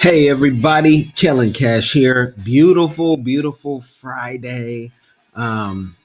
Hey 0.00 0.28
everybody, 0.28 1.06
Kellen 1.16 1.52
Cash 1.52 1.92
here. 1.92 2.32
Beautiful, 2.44 3.16
beautiful 3.16 3.80
Friday. 3.80 4.92
Um, 5.34 5.96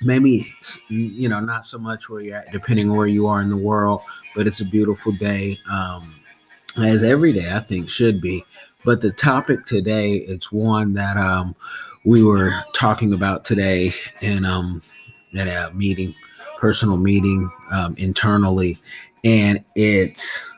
maybe 0.00 0.46
you 0.88 1.28
know, 1.28 1.40
not 1.40 1.66
so 1.66 1.76
much 1.78 2.08
where 2.08 2.20
you're 2.20 2.36
at, 2.36 2.52
depending 2.52 2.88
on 2.88 2.96
where 2.96 3.08
you 3.08 3.26
are 3.26 3.42
in 3.42 3.48
the 3.48 3.56
world, 3.56 4.02
but 4.36 4.46
it's 4.46 4.60
a 4.60 4.64
beautiful 4.64 5.10
day. 5.10 5.58
Um, 5.68 6.02
as 6.80 7.02
every 7.02 7.32
day 7.32 7.52
I 7.52 7.58
think 7.58 7.88
should 7.88 8.20
be. 8.20 8.44
But 8.84 9.00
the 9.00 9.10
topic 9.10 9.66
today, 9.66 10.12
it's 10.12 10.52
one 10.52 10.94
that 10.94 11.16
um 11.16 11.56
we 12.04 12.22
were 12.22 12.52
talking 12.74 13.12
about 13.12 13.44
today 13.44 13.92
and 14.22 14.46
um 14.46 14.82
at 15.36 15.48
a 15.48 15.74
meeting, 15.74 16.14
personal 16.58 16.96
meeting 16.96 17.50
um 17.72 17.96
internally, 17.98 18.78
and 19.24 19.64
it's 19.74 20.48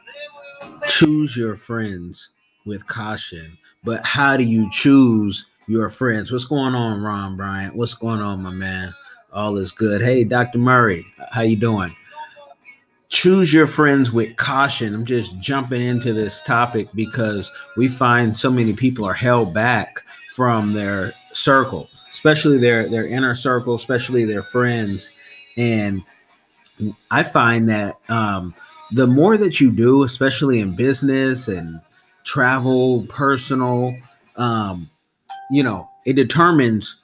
choose 0.87 1.35
your 1.35 1.57
friends 1.57 2.34
with 2.65 2.87
caution. 2.87 3.57
But 3.83 4.05
how 4.05 4.37
do 4.37 4.45
you 4.45 4.69
choose 4.71 5.47
your 5.69 5.89
friends? 5.89 6.33
What's 6.33 6.45
going 6.45 6.75
on, 6.75 7.03
Ron 7.03 7.37
Bryant? 7.37 7.77
What's 7.77 7.95
going 7.95 8.21
on, 8.21 8.43
my 8.43 8.53
man? 8.53 8.95
All 9.33 9.57
is 9.57 9.73
good. 9.73 10.01
Hey, 10.01 10.25
Dr. 10.25 10.59
Murray, 10.59 11.05
how 11.33 11.43
you 11.43 11.57
doing? 11.57 11.95
Choose 13.11 13.53
your 13.53 13.67
friends 13.67 14.13
with 14.13 14.37
caution. 14.37 14.95
I'm 14.95 15.05
just 15.05 15.39
jumping 15.39 15.83
into 15.83 16.13
this 16.13 16.43
topic 16.43 16.89
because 16.95 17.51
we 17.77 17.89
find 17.89 18.37
so 18.37 18.51
many 18.51 18.73
people 18.73 19.05
are 19.05 19.15
held 19.15 19.53
back 19.53 20.03
from 20.35 20.73
their 20.73 21.13
circle, 21.33 21.89
especially 22.11 22.59
their 22.59 22.89
their 22.89 23.07
inner 23.07 23.35
circle, 23.35 23.75
especially 23.75 24.25
their 24.25 24.43
friends. 24.43 25.13
And 25.57 26.03
I 27.11 27.23
find 27.23 27.69
that 27.69 27.99
um, 28.09 28.55
the 28.91 29.07
more 29.07 29.37
that 29.37 29.61
you 29.61 29.71
do, 29.71 30.03
especially 30.03 30.61
in 30.61 30.75
business 30.75 31.47
and 31.47 31.81
travel, 32.25 33.07
personal, 33.09 33.97
um, 34.37 34.89
you 35.51 35.63
know, 35.63 35.89
it 36.05 36.15
determines 36.15 37.03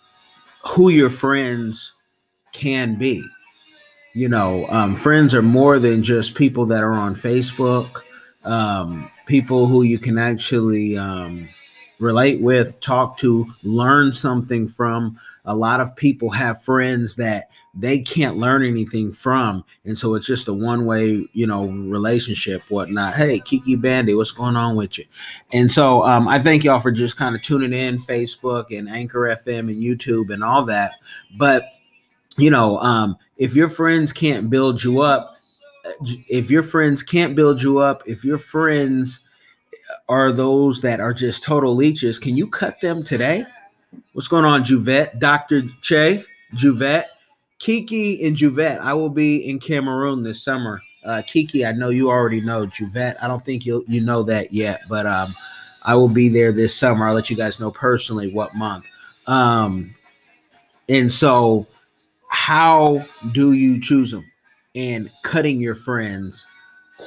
who 0.66 0.88
your 0.88 1.10
friends 1.10 1.92
can 2.52 2.96
be. 2.96 3.24
You 4.12 4.28
know, 4.28 4.66
um, 4.70 4.96
friends 4.96 5.34
are 5.34 5.42
more 5.42 5.78
than 5.78 6.02
just 6.02 6.34
people 6.34 6.66
that 6.66 6.82
are 6.82 6.92
on 6.92 7.14
Facebook, 7.14 8.02
um, 8.44 9.10
people 9.26 9.66
who 9.66 9.82
you 9.82 9.98
can 9.98 10.18
actually 10.18 10.96
um, 10.96 11.48
relate 12.00 12.40
with, 12.40 12.80
talk 12.80 13.18
to, 13.18 13.46
learn 13.62 14.12
something 14.12 14.66
from. 14.66 15.18
A 15.44 15.54
lot 15.54 15.80
of 15.80 15.94
people 15.96 16.30
have 16.30 16.62
friends 16.62 17.16
that 17.16 17.50
they 17.74 18.00
can't 18.00 18.36
learn 18.36 18.64
anything 18.64 19.12
from. 19.12 19.64
And 19.84 19.96
so 19.96 20.14
it's 20.14 20.26
just 20.26 20.48
a 20.48 20.52
one 20.52 20.86
way, 20.86 21.28
you 21.32 21.46
know, 21.46 21.66
relationship, 21.66 22.62
whatnot. 22.70 23.14
Hey, 23.14 23.38
Kiki 23.40 23.76
Bandy, 23.76 24.14
what's 24.14 24.32
going 24.32 24.56
on 24.56 24.76
with 24.76 24.98
you? 24.98 25.04
And 25.52 25.70
so 25.70 26.04
um, 26.04 26.26
I 26.26 26.38
thank 26.38 26.64
y'all 26.64 26.80
for 26.80 26.90
just 26.90 27.16
kind 27.16 27.36
of 27.36 27.42
tuning 27.42 27.72
in, 27.72 27.98
Facebook 27.98 28.76
and 28.76 28.88
Anchor 28.88 29.36
FM 29.44 29.70
and 29.70 29.82
YouTube 29.82 30.32
and 30.32 30.42
all 30.42 30.64
that. 30.64 30.92
But, 31.38 31.64
you 32.36 32.50
know, 32.50 32.78
um, 32.80 33.16
if 33.36 33.54
your 33.54 33.68
friends 33.68 34.12
can't 34.12 34.50
build 34.50 34.82
you 34.82 35.02
up, 35.02 35.36
if 36.28 36.50
your 36.50 36.62
friends 36.62 37.02
can't 37.02 37.34
build 37.34 37.62
you 37.62 37.78
up, 37.78 38.02
if 38.06 38.24
your 38.24 38.38
friends 38.38 39.24
are 40.08 40.32
those 40.32 40.80
that 40.80 41.00
are 41.00 41.12
just 41.12 41.42
total 41.42 41.74
leeches, 41.74 42.18
can 42.18 42.36
you 42.36 42.46
cut 42.46 42.80
them 42.80 43.02
today? 43.02 43.44
What's 44.12 44.28
going 44.28 44.44
on, 44.44 44.64
Juvette? 44.64 45.18
Dr. 45.18 45.62
Che, 45.82 46.22
Juvette, 46.54 47.06
Kiki, 47.58 48.24
and 48.26 48.36
Juvette. 48.36 48.78
I 48.78 48.94
will 48.94 49.10
be 49.10 49.48
in 49.48 49.58
Cameroon 49.58 50.22
this 50.22 50.42
summer. 50.42 50.80
Uh, 51.04 51.22
Kiki, 51.26 51.64
I 51.64 51.72
know 51.72 51.90
you 51.90 52.10
already 52.10 52.40
know. 52.40 52.66
Juvette, 52.66 53.16
I 53.22 53.28
don't 53.28 53.44
think 53.44 53.64
you 53.64 53.84
you 53.88 54.00
know 54.00 54.22
that 54.24 54.52
yet, 54.52 54.80
but 54.88 55.06
um, 55.06 55.32
I 55.84 55.94
will 55.94 56.12
be 56.12 56.28
there 56.28 56.52
this 56.52 56.74
summer. 56.74 57.06
I'll 57.06 57.14
let 57.14 57.30
you 57.30 57.36
guys 57.36 57.60
know 57.60 57.70
personally 57.70 58.32
what 58.32 58.54
month. 58.54 58.84
Um, 59.26 59.94
and 60.88 61.10
so, 61.10 61.66
how 62.28 63.04
do 63.32 63.52
you 63.52 63.80
choose 63.80 64.10
them? 64.10 64.24
And 64.74 65.10
cutting 65.22 65.60
your 65.60 65.74
friends 65.74 66.46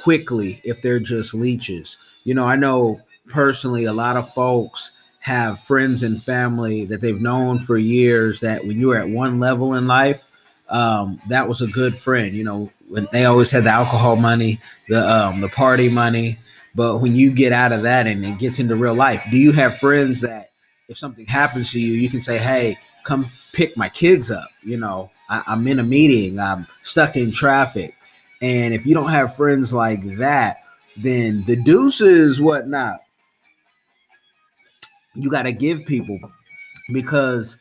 quickly 0.02 0.60
if 0.64 0.82
they're 0.82 1.00
just 1.00 1.34
leeches. 1.34 1.98
You 2.24 2.34
know, 2.34 2.46
I 2.46 2.56
know 2.56 3.00
personally 3.28 3.84
a 3.84 3.92
lot 3.92 4.16
of 4.16 4.32
folks 4.32 4.96
have 5.20 5.60
friends 5.60 6.02
and 6.02 6.22
family 6.22 6.84
that 6.84 7.00
they've 7.00 7.20
known 7.20 7.58
for 7.58 7.78
years 7.78 8.40
that 8.40 8.66
when 8.66 8.78
you 8.78 8.88
were 8.88 8.98
at 8.98 9.08
one 9.08 9.40
level 9.40 9.74
in 9.74 9.86
life, 9.86 10.22
um, 10.68 11.18
that 11.28 11.48
was 11.48 11.62
a 11.62 11.66
good 11.66 11.94
friend. 11.94 12.34
You 12.34 12.44
know, 12.44 12.70
when 12.88 13.08
they 13.12 13.24
always 13.24 13.50
had 13.50 13.64
the 13.64 13.70
alcohol 13.70 14.16
money, 14.16 14.58
the 14.88 15.08
um, 15.08 15.40
the 15.40 15.48
party 15.48 15.88
money. 15.88 16.38
But 16.74 16.98
when 16.98 17.14
you 17.14 17.30
get 17.30 17.52
out 17.52 17.72
of 17.72 17.82
that 17.82 18.06
and 18.06 18.24
it 18.24 18.38
gets 18.38 18.58
into 18.58 18.74
real 18.74 18.94
life, 18.94 19.24
do 19.30 19.36
you 19.36 19.52
have 19.52 19.78
friends 19.78 20.22
that 20.22 20.50
if 20.88 20.98
something 20.98 21.26
happens 21.26 21.72
to 21.72 21.80
you, 21.80 21.92
you 21.92 22.08
can 22.08 22.20
say, 22.20 22.38
"Hey, 22.38 22.76
come 23.04 23.28
pick 23.52 23.76
my 23.76 23.88
kids 23.88 24.30
up." 24.30 24.48
You 24.62 24.76
know, 24.76 25.10
I, 25.28 25.42
I'm 25.46 25.66
in 25.66 25.78
a 25.78 25.84
meeting, 25.84 26.38
I'm 26.38 26.66
stuck 26.82 27.16
in 27.16 27.32
traffic, 27.32 27.94
and 28.44 28.74
if 28.74 28.84
you 28.84 28.92
don't 28.92 29.08
have 29.08 29.34
friends 29.34 29.72
like 29.72 30.02
that, 30.18 30.58
then 30.98 31.42
the 31.46 31.56
deuces, 31.56 32.42
whatnot, 32.42 33.00
you 35.14 35.30
got 35.30 35.44
to 35.44 35.52
give 35.52 35.86
people 35.86 36.18
because 36.92 37.58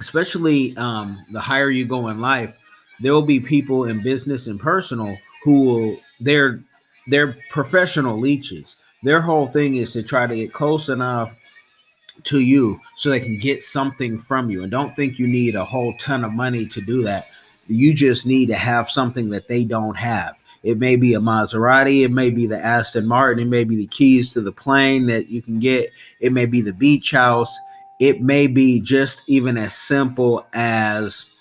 especially 0.00 0.74
um, 0.78 1.18
the 1.30 1.40
higher 1.40 1.68
you 1.68 1.84
go 1.84 2.08
in 2.08 2.20
life 2.20 2.56
there 3.00 3.12
will 3.12 3.20
be 3.20 3.38
people 3.38 3.84
in 3.84 4.02
business 4.02 4.46
and 4.46 4.58
personal 4.58 5.14
who 5.44 5.62
will 5.64 5.96
they're 6.20 6.60
they're 7.08 7.36
professional 7.50 8.16
leeches 8.16 8.76
their 9.02 9.20
whole 9.20 9.48
thing 9.48 9.76
is 9.76 9.92
to 9.92 10.02
try 10.02 10.26
to 10.26 10.34
get 10.34 10.52
close 10.52 10.88
enough 10.88 11.36
to 12.24 12.40
you 12.40 12.80
so 12.96 13.10
they 13.10 13.20
can 13.20 13.38
get 13.38 13.62
something 13.62 14.18
from 14.18 14.50
you. 14.50 14.62
And 14.62 14.70
don't 14.72 14.94
think 14.96 15.18
you 15.18 15.26
need 15.26 15.54
a 15.54 15.64
whole 15.64 15.94
ton 15.94 16.24
of 16.24 16.32
money 16.32 16.66
to 16.66 16.80
do 16.80 17.02
that 17.02 17.26
you 17.68 17.94
just 17.94 18.26
need 18.26 18.46
to 18.46 18.54
have 18.54 18.88
something 18.88 19.30
that 19.30 19.48
they 19.48 19.64
don't 19.64 19.96
have 19.96 20.34
it 20.62 20.78
may 20.78 20.96
be 20.96 21.14
a 21.14 21.20
Maserati, 21.20 22.04
it 22.04 22.10
may 22.10 22.30
be 22.30 22.46
the 22.46 22.58
Aston 22.58 23.06
Martin, 23.06 23.44
it 23.44 23.48
may 23.48 23.64
be 23.64 23.76
the 23.76 23.86
keys 23.86 24.32
to 24.32 24.40
the 24.40 24.52
plane 24.52 25.06
that 25.06 25.28
you 25.28 25.40
can 25.40 25.58
get, 25.58 25.90
it 26.20 26.32
may 26.32 26.46
be 26.46 26.60
the 26.60 26.72
beach 26.72 27.10
house, 27.12 27.56
it 28.00 28.20
may 28.20 28.46
be 28.46 28.80
just 28.80 29.28
even 29.28 29.56
as 29.56 29.74
simple 29.74 30.46
as 30.54 31.34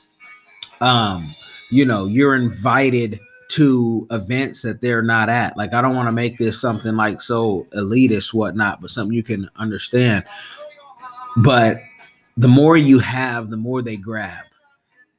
um 0.81 1.27
you 1.71 1.83
know, 1.83 2.05
you're 2.05 2.35
invited 2.35 3.19
to 3.49 4.07
events 4.11 4.61
that 4.61 4.79
they're 4.81 5.01
not 5.01 5.29
at. 5.29 5.57
Like 5.57 5.73
I 5.73 5.81
don't 5.81 5.95
want 5.95 6.07
to 6.07 6.13
make 6.13 6.37
this 6.37 6.61
something 6.61 6.95
like 6.95 7.19
so 7.19 7.67
elitist, 7.75 8.33
whatnot, 8.33 8.81
but 8.81 8.91
something 8.91 9.15
you 9.15 9.23
can 9.23 9.49
understand. 9.57 10.23
But 11.43 11.81
the 12.37 12.47
more 12.47 12.77
you 12.77 12.99
have, 12.99 13.49
the 13.49 13.57
more 13.57 13.81
they 13.81 13.97
grab. 13.97 14.45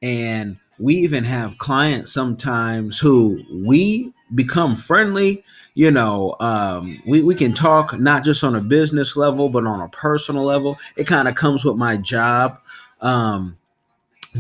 And 0.01 0.57
we 0.81 0.95
even 0.95 1.25
have 1.25 1.59
clients 1.59 2.13
sometimes 2.13 2.99
who 2.99 3.43
we 3.53 4.13
become 4.35 4.77
friendly 4.77 5.43
you 5.79 5.93
know 5.93 6.35
um, 6.41 7.01
we, 7.07 7.23
we 7.23 7.37
can 7.37 7.53
talk 7.53 7.97
not 7.99 8.25
just 8.25 8.43
on 8.43 8.57
a 8.57 8.61
business 8.61 9.17
level 9.17 9.49
but 9.49 9.65
on 9.65 9.81
a 9.81 9.89
personal 9.91 10.43
level. 10.43 10.77
It 10.97 11.07
kind 11.07 11.29
of 11.29 11.37
comes 11.37 11.65
with 11.65 11.77
my 11.77 11.97
job. 11.97 12.59
Um, 13.01 13.57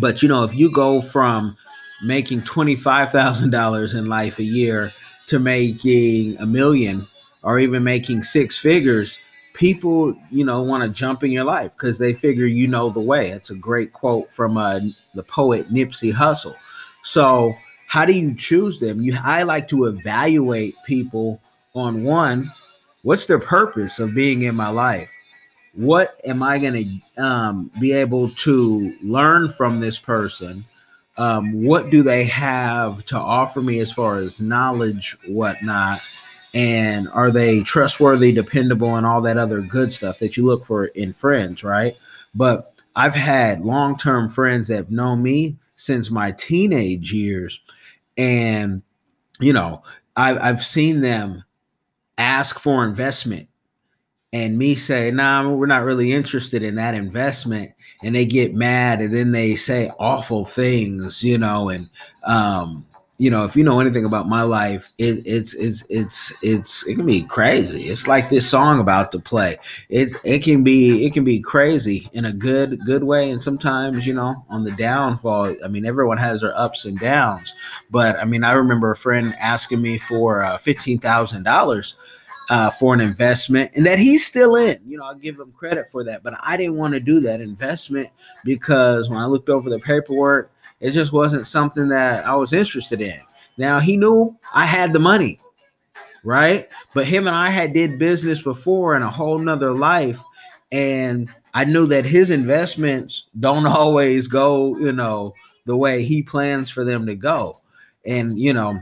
but 0.00 0.20
you 0.20 0.28
know 0.28 0.42
if 0.42 0.52
you 0.54 0.72
go 0.72 1.00
from 1.00 1.54
making 2.04 2.40
$25000 2.40 3.98
in 3.98 4.06
life 4.06 4.40
a 4.40 4.44
year 4.44 4.90
to 5.28 5.38
making 5.38 6.36
a 6.38 6.46
million 6.46 7.02
or 7.42 7.60
even 7.60 7.84
making 7.84 8.24
six 8.24 8.58
figures 8.58 9.20
people, 9.58 10.14
you 10.30 10.44
know, 10.44 10.62
want 10.62 10.84
to 10.84 10.88
jump 10.88 11.24
in 11.24 11.32
your 11.32 11.44
life 11.44 11.72
because 11.72 11.98
they 11.98 12.14
figure 12.14 12.46
you 12.46 12.68
know 12.68 12.88
the 12.88 13.00
way. 13.00 13.30
It's 13.30 13.50
a 13.50 13.56
great 13.56 13.92
quote 13.92 14.32
from 14.32 14.56
uh, 14.56 14.78
the 15.14 15.24
poet 15.24 15.66
Nipsey 15.66 16.12
Hussle. 16.12 16.54
So, 17.02 17.54
how 17.88 18.04
do 18.04 18.12
you 18.12 18.34
choose 18.34 18.78
them? 18.78 19.02
You, 19.02 19.16
I 19.22 19.42
like 19.42 19.66
to 19.68 19.86
evaluate 19.86 20.74
people 20.86 21.40
on 21.74 22.04
one, 22.04 22.46
what's 23.02 23.26
their 23.26 23.38
purpose 23.38 23.98
of 23.98 24.14
being 24.14 24.42
in 24.42 24.54
my 24.54 24.68
life? 24.68 25.10
What 25.74 26.14
am 26.24 26.42
I 26.42 26.58
going 26.58 27.00
to 27.16 27.22
um, 27.22 27.70
be 27.80 27.92
able 27.92 28.28
to 28.30 28.96
learn 29.02 29.48
from 29.48 29.80
this 29.80 29.98
person? 29.98 30.62
Um, 31.16 31.64
what 31.64 31.90
do 31.90 32.02
they 32.02 32.24
have 32.24 33.04
to 33.06 33.16
offer 33.16 33.60
me 33.60 33.80
as 33.80 33.92
far 33.92 34.18
as 34.18 34.40
knowledge, 34.40 35.16
whatnot? 35.26 36.00
And 36.54 37.08
are 37.08 37.30
they 37.30 37.62
trustworthy, 37.62 38.32
dependable, 38.32 38.96
and 38.96 39.06
all 39.06 39.20
that 39.22 39.36
other 39.36 39.60
good 39.60 39.92
stuff 39.92 40.18
that 40.18 40.36
you 40.36 40.46
look 40.46 40.64
for 40.64 40.86
in 40.86 41.12
friends, 41.12 41.62
right? 41.62 41.96
But 42.34 42.72
I've 42.96 43.14
had 43.14 43.60
long 43.60 43.96
term 43.98 44.28
friends 44.28 44.68
that 44.68 44.76
have 44.76 44.90
known 44.90 45.22
me 45.22 45.56
since 45.74 46.10
my 46.10 46.32
teenage 46.32 47.12
years, 47.12 47.60
and 48.16 48.82
you 49.40 49.52
know, 49.52 49.82
I've, 50.16 50.38
I've 50.38 50.62
seen 50.64 51.00
them 51.00 51.44
ask 52.16 52.58
for 52.58 52.84
investment 52.84 53.48
and 54.32 54.58
me 54.58 54.74
say, 54.74 55.10
nah, 55.10 55.54
we're 55.54 55.66
not 55.66 55.84
really 55.84 56.12
interested 56.12 56.62
in 56.62 56.74
that 56.74 56.94
investment. 56.94 57.72
And 58.02 58.14
they 58.14 58.26
get 58.26 58.54
mad 58.54 59.00
and 59.00 59.14
then 59.14 59.32
they 59.32 59.54
say 59.54 59.90
awful 59.98 60.44
things, 60.44 61.24
you 61.24 61.38
know, 61.38 61.70
and 61.70 61.88
um, 62.24 62.84
you 63.18 63.30
know, 63.30 63.44
if 63.44 63.56
you 63.56 63.64
know 63.64 63.80
anything 63.80 64.04
about 64.04 64.28
my 64.28 64.42
life, 64.42 64.92
it, 64.96 65.26
it's 65.26 65.52
it's 65.54 65.84
it's 65.90 66.42
it's 66.42 66.86
it 66.86 66.94
can 66.94 67.04
be 67.04 67.22
crazy. 67.22 67.82
It's 67.82 68.06
like 68.06 68.28
this 68.28 68.48
song 68.48 68.80
about 68.80 69.10
to 69.10 69.18
play. 69.18 69.56
It's 69.88 70.24
it 70.24 70.44
can 70.44 70.62
be 70.62 71.04
it 71.04 71.12
can 71.12 71.24
be 71.24 71.40
crazy 71.40 72.08
in 72.12 72.24
a 72.24 72.32
good 72.32 72.78
good 72.86 73.02
way, 73.02 73.30
and 73.30 73.42
sometimes 73.42 74.06
you 74.06 74.14
know 74.14 74.44
on 74.48 74.62
the 74.62 74.70
downfall. 74.70 75.52
I 75.64 75.68
mean, 75.68 75.84
everyone 75.84 76.18
has 76.18 76.42
their 76.42 76.56
ups 76.56 76.84
and 76.84 76.96
downs, 76.96 77.52
but 77.90 78.20
I 78.20 78.24
mean, 78.24 78.44
I 78.44 78.52
remember 78.52 78.92
a 78.92 78.96
friend 78.96 79.34
asking 79.40 79.82
me 79.82 79.98
for 79.98 80.42
uh, 80.42 80.56
fifteen 80.56 81.00
thousand 81.00 81.42
dollars. 81.42 81.98
Uh, 82.50 82.70
for 82.70 82.94
an 82.94 83.00
investment 83.00 83.70
and 83.76 83.84
that 83.84 83.98
he's 83.98 84.24
still 84.24 84.56
in. 84.56 84.78
You 84.86 84.96
know, 84.96 85.04
I'll 85.04 85.14
give 85.14 85.38
him 85.38 85.52
credit 85.52 85.84
for 85.92 86.02
that. 86.04 86.22
But 86.22 86.32
I 86.42 86.56
didn't 86.56 86.78
want 86.78 86.94
to 86.94 87.00
do 87.00 87.20
that 87.20 87.42
investment 87.42 88.08
because 88.42 89.10
when 89.10 89.18
I 89.18 89.26
looked 89.26 89.50
over 89.50 89.68
the 89.68 89.78
paperwork, 89.78 90.50
it 90.80 90.92
just 90.92 91.12
wasn't 91.12 91.46
something 91.46 91.88
that 91.88 92.24
I 92.24 92.34
was 92.36 92.54
interested 92.54 93.02
in. 93.02 93.20
Now 93.58 93.80
he 93.80 93.96
knew 93.96 94.34
I 94.54 94.64
had 94.64 94.92
the 94.92 94.98
money, 94.98 95.36
right? 96.24 96.72
But 96.94 97.06
him 97.06 97.26
and 97.26 97.36
I 97.36 97.50
had 97.50 97.74
did 97.74 97.98
business 97.98 98.40
before 98.40 98.96
in 98.96 99.02
a 99.02 99.10
whole 99.10 99.38
nother 99.38 99.74
life. 99.74 100.20
And 100.70 101.28
I 101.54 101.64
knew 101.64 101.86
that 101.86 102.04
his 102.04 102.30
investments 102.30 103.28
don't 103.38 103.66
always 103.66 104.28
go, 104.28 104.78
you 104.78 104.92
know, 104.92 105.34
the 105.66 105.76
way 105.76 106.02
he 106.02 106.22
plans 106.22 106.70
for 106.70 106.84
them 106.84 107.06
to 107.06 107.14
go. 107.14 107.60
And, 108.06 108.38
you 108.38 108.52
know, 108.52 108.78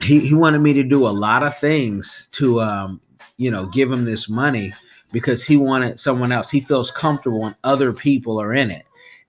he, 0.00 0.20
he 0.20 0.34
wanted 0.34 0.60
me 0.60 0.72
to 0.74 0.82
do 0.82 1.06
a 1.06 1.10
lot 1.10 1.42
of 1.42 1.56
things 1.56 2.28
to 2.32 2.60
um, 2.60 3.00
you 3.42 3.50
know, 3.50 3.66
give 3.66 3.90
him 3.90 4.04
this 4.04 4.28
money 4.28 4.72
because 5.10 5.44
he 5.44 5.56
wanted 5.56 5.98
someone 5.98 6.32
else. 6.32 6.50
He 6.50 6.60
feels 6.60 6.90
comfortable 6.90 7.40
when 7.40 7.56
other 7.64 7.92
people 7.92 8.40
are 8.40 8.54
in 8.54 8.70
it. 8.70 8.84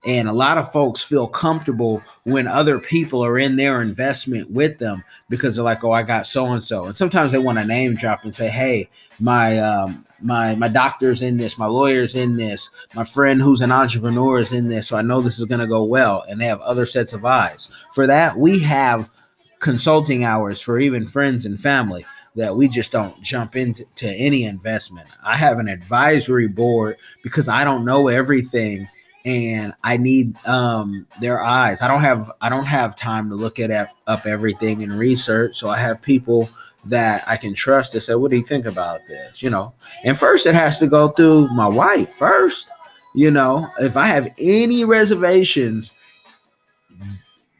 And 0.06 0.28
a 0.28 0.32
lot 0.32 0.58
of 0.58 0.70
folks 0.70 1.02
feel 1.02 1.26
comfortable 1.26 2.02
when 2.24 2.46
other 2.46 2.78
people 2.78 3.24
are 3.24 3.38
in 3.38 3.56
their 3.56 3.80
investment 3.80 4.48
with 4.52 4.78
them 4.78 5.02
because 5.30 5.56
they're 5.56 5.64
like, 5.64 5.82
"Oh, 5.82 5.92
I 5.92 6.02
got 6.02 6.26
so 6.26 6.44
and 6.44 6.62
so." 6.62 6.84
And 6.84 6.94
sometimes 6.94 7.32
they 7.32 7.38
want 7.38 7.58
to 7.58 7.66
name 7.66 7.94
drop 7.94 8.22
and 8.22 8.34
say, 8.34 8.48
"Hey, 8.48 8.90
my 9.18 9.58
um, 9.60 10.04
my 10.20 10.56
my 10.56 10.68
doctor's 10.68 11.22
in 11.22 11.38
this, 11.38 11.58
my 11.58 11.64
lawyer's 11.64 12.14
in 12.14 12.36
this, 12.36 12.68
my 12.94 13.04
friend 13.04 13.40
who's 13.40 13.62
an 13.62 13.72
entrepreneur 13.72 14.38
is 14.38 14.52
in 14.52 14.68
this, 14.68 14.88
so 14.88 14.98
I 14.98 15.02
know 15.02 15.22
this 15.22 15.38
is 15.38 15.46
going 15.46 15.62
to 15.62 15.66
go 15.66 15.82
well." 15.82 16.22
And 16.28 16.38
they 16.38 16.44
have 16.44 16.60
other 16.66 16.84
sets 16.84 17.14
of 17.14 17.24
eyes. 17.24 17.72
For 17.94 18.06
that, 18.06 18.36
we 18.36 18.58
have 18.58 19.08
consulting 19.64 20.24
hours 20.24 20.60
for 20.60 20.78
even 20.78 21.06
friends 21.06 21.46
and 21.46 21.58
family 21.58 22.04
that 22.36 22.54
we 22.54 22.68
just 22.68 22.92
don't 22.92 23.18
jump 23.22 23.56
into 23.56 23.86
any 24.08 24.44
investment. 24.44 25.08
I 25.24 25.38
have 25.38 25.58
an 25.58 25.68
advisory 25.68 26.48
board 26.48 26.98
because 27.22 27.48
I 27.48 27.64
don't 27.64 27.86
know 27.86 28.08
everything 28.08 28.86
and 29.24 29.72
I 29.82 29.96
need 29.96 30.26
um, 30.46 31.06
their 31.18 31.42
eyes. 31.42 31.80
I 31.80 31.88
don't 31.88 32.02
have 32.02 32.30
I 32.42 32.50
don't 32.50 32.66
have 32.66 32.94
time 32.94 33.30
to 33.30 33.36
look 33.36 33.58
at 33.58 33.70
up 34.06 34.26
everything 34.26 34.82
and 34.82 34.92
research. 34.92 35.56
So 35.56 35.68
I 35.68 35.78
have 35.78 36.02
people 36.02 36.46
that 36.84 37.24
I 37.26 37.38
can 37.38 37.54
trust 37.54 37.92
to 37.92 38.02
say, 38.02 38.14
"What 38.14 38.30
do 38.30 38.36
you 38.36 38.44
think 38.44 38.66
about 38.66 39.00
this?" 39.08 39.42
You 39.42 39.48
know. 39.48 39.72
And 40.04 40.18
first, 40.18 40.44
it 40.44 40.54
has 40.54 40.78
to 40.80 40.86
go 40.86 41.08
through 41.08 41.48
my 41.54 41.68
wife 41.68 42.10
first. 42.10 42.70
You 43.14 43.30
know, 43.30 43.66
if 43.80 43.96
I 43.96 44.08
have 44.08 44.28
any 44.38 44.84
reservations, 44.84 45.98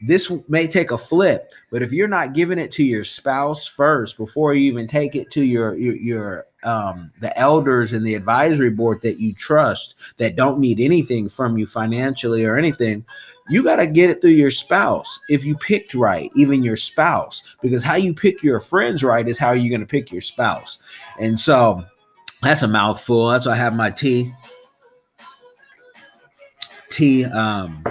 this 0.06 0.32
may 0.48 0.66
take 0.66 0.90
a 0.90 0.98
flip. 0.98 1.52
But 1.70 1.82
if 1.82 1.92
you're 1.92 2.08
not 2.08 2.34
giving 2.34 2.58
it 2.58 2.70
to 2.72 2.84
your 2.84 3.04
spouse 3.04 3.66
first 3.66 4.16
before 4.16 4.54
you 4.54 4.70
even 4.70 4.86
take 4.86 5.16
it 5.16 5.30
to 5.32 5.44
your 5.44 5.74
your, 5.74 5.96
your 5.96 6.46
um, 6.64 7.10
the 7.20 7.36
elders 7.38 7.92
and 7.92 8.06
the 8.06 8.14
advisory 8.14 8.70
board 8.70 9.02
that 9.02 9.20
you 9.20 9.34
trust 9.34 10.14
that 10.16 10.36
don't 10.36 10.58
need 10.58 10.80
anything 10.80 11.28
from 11.28 11.58
you 11.58 11.66
financially 11.66 12.44
or 12.44 12.56
anything, 12.56 13.04
you 13.50 13.62
got 13.62 13.76
to 13.76 13.86
get 13.86 14.10
it 14.10 14.20
through 14.20 14.30
your 14.30 14.50
spouse. 14.50 15.20
If 15.28 15.44
you 15.44 15.56
picked 15.56 15.94
right, 15.94 16.30
even 16.34 16.64
your 16.64 16.76
spouse, 16.76 17.56
because 17.62 17.84
how 17.84 17.96
you 17.96 18.14
pick 18.14 18.42
your 18.42 18.60
friends 18.60 19.04
right 19.04 19.28
is 19.28 19.38
how 19.38 19.52
you're 19.52 19.68
going 19.68 19.80
to 19.80 19.86
pick 19.86 20.10
your 20.10 20.22
spouse. 20.22 20.82
And 21.20 21.38
so 21.38 21.84
that's 22.42 22.62
a 22.62 22.68
mouthful. 22.68 23.28
That's 23.28 23.46
why 23.46 23.52
I 23.52 23.56
have 23.56 23.76
my 23.76 23.90
tea. 23.90 24.32
Tea, 26.90 27.24
um, 27.26 27.82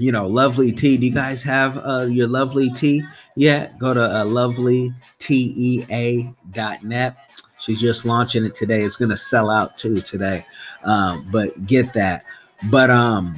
you 0.00 0.12
know, 0.12 0.26
lovely 0.26 0.72
tea. 0.72 0.96
Do 0.96 1.06
you 1.06 1.12
guys 1.12 1.42
have 1.42 1.78
uh, 1.78 2.06
your 2.08 2.26
lovely 2.26 2.70
tea? 2.70 3.02
Yeah, 3.36 3.70
go 3.78 3.94
to 3.94 4.02
uh, 4.02 4.24
lovelytea.net. 4.24 7.16
She's 7.58 7.80
just 7.80 8.04
launching 8.04 8.44
it 8.44 8.54
today. 8.54 8.82
It's 8.82 8.96
gonna 8.96 9.16
sell 9.16 9.50
out 9.50 9.78
too 9.78 9.96
today, 9.96 10.44
um, 10.84 11.26
but 11.32 11.48
get 11.66 11.92
that. 11.94 12.22
But 12.70 12.90
um, 12.90 13.34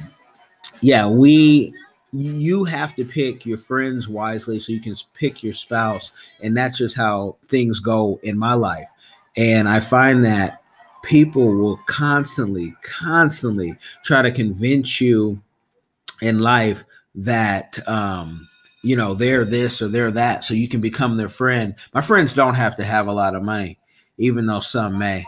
yeah, 0.81 1.07
we 1.07 1.73
you 2.13 2.63
have 2.63 2.95
to 2.95 3.03
pick 3.03 3.45
your 3.45 3.57
friends 3.57 4.07
wisely 4.07 4.59
so 4.59 4.73
you 4.73 4.81
can 4.81 4.95
pick 5.13 5.43
your 5.43 5.53
spouse, 5.53 6.31
and 6.41 6.55
that's 6.55 6.77
just 6.77 6.95
how 6.95 7.37
things 7.47 7.79
go 7.79 8.19
in 8.23 8.37
my 8.37 8.53
life. 8.53 8.87
And 9.35 9.67
I 9.67 9.79
find 9.79 10.25
that 10.25 10.61
people 11.03 11.55
will 11.55 11.77
constantly, 11.85 12.73
constantly 12.81 13.75
try 14.03 14.21
to 14.21 14.31
convince 14.31 14.99
you 14.99 15.41
in 16.21 16.39
life 16.39 16.83
that 17.15 17.77
um 17.87 18.39
you 18.83 18.95
know 18.95 19.13
they're 19.13 19.43
this 19.43 19.81
or 19.81 19.87
they're 19.87 20.11
that 20.11 20.43
so 20.43 20.53
you 20.53 20.67
can 20.67 20.81
become 20.81 21.17
their 21.17 21.29
friend. 21.29 21.75
My 21.93 22.01
friends 22.01 22.33
don't 22.33 22.53
have 22.53 22.75
to 22.77 22.83
have 22.83 23.07
a 23.07 23.13
lot 23.13 23.35
of 23.35 23.43
money 23.43 23.79
even 24.17 24.45
though 24.45 24.59
some 24.59 24.97
may. 24.97 25.25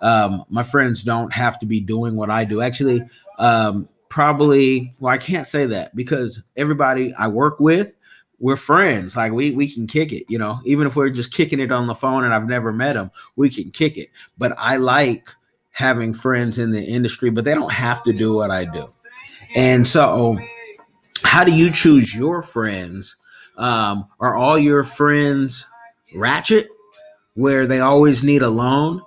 Um 0.00 0.44
my 0.48 0.62
friends 0.62 1.02
don't 1.02 1.32
have 1.32 1.58
to 1.60 1.66
be 1.66 1.80
doing 1.80 2.16
what 2.16 2.30
i 2.30 2.44
do. 2.44 2.60
Actually 2.60 3.02
um 3.38 3.88
probably 4.08 4.92
well 5.00 5.12
i 5.12 5.18
can't 5.18 5.46
say 5.46 5.66
that 5.66 5.94
because 5.96 6.50
everybody 6.56 7.12
i 7.18 7.26
work 7.26 7.58
with 7.58 7.96
we're 8.40 8.56
friends. 8.56 9.16
Like 9.16 9.32
we 9.32 9.52
we 9.52 9.68
can 9.68 9.86
kick 9.86 10.12
it 10.12 10.24
you 10.28 10.38
know? 10.38 10.60
Even 10.64 10.86
if 10.86 10.96
we're 10.96 11.10
just 11.10 11.32
kicking 11.32 11.60
it 11.60 11.72
on 11.72 11.86
the 11.88 11.94
phone 11.94 12.24
and 12.24 12.32
i've 12.32 12.48
never 12.48 12.72
met 12.72 12.94
them 12.94 13.10
we 13.36 13.50
can 13.50 13.70
kick 13.70 13.98
it. 13.98 14.10
But 14.38 14.54
i 14.56 14.76
like 14.76 15.30
having 15.72 16.14
friends 16.14 16.58
in 16.60 16.70
the 16.70 16.84
industry 16.84 17.30
but 17.30 17.44
they 17.44 17.54
don't 17.54 17.72
have 17.72 18.00
to 18.04 18.12
do 18.12 18.32
what 18.32 18.52
i 18.52 18.64
do 18.64 18.86
and 19.54 19.86
so, 19.86 20.36
how 21.22 21.44
do 21.44 21.52
you 21.52 21.70
choose 21.70 22.14
your 22.14 22.42
friends? 22.42 23.16
Um, 23.56 24.08
are 24.20 24.34
all 24.34 24.58
your 24.58 24.82
friends 24.82 25.68
ratchet, 26.14 26.68
where 27.34 27.66
they 27.66 27.80
always 27.80 28.24
need 28.24 28.42
a 28.42 28.50
loan? 28.50 29.00